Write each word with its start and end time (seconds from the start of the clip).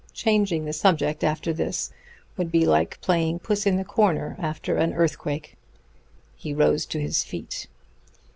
Changing 0.15 0.65
the 0.65 0.73
subject 0.73 1.23
after 1.23 1.53
this 1.53 1.91
would 2.35 2.51
be 2.51 2.65
like 2.65 2.99
playing 3.01 3.37
puss 3.37 3.67
in 3.67 3.75
the 3.77 3.83
corner 3.85 4.35
after 4.39 4.75
an 4.77 4.93
earthquake." 4.95 5.57
He 6.35 6.55
rose 6.55 6.87
to 6.87 6.99
his 6.99 7.23
feet. 7.23 7.67